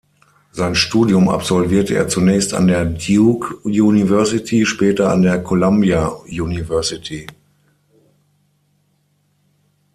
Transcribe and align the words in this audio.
Sein 0.51 0.73
Studium 0.73 1.29
absolvierte 1.29 1.93
er 1.93 2.07
zunächst 2.07 2.55
an 2.55 2.65
der 2.67 2.85
Duke 2.85 3.57
University, 3.57 4.65
später 4.65 5.11
an 5.11 5.21
der 5.21 5.43
Columbia 5.43 6.07
University. 6.25 7.27